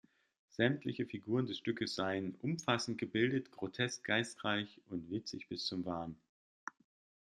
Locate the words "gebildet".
2.97-3.51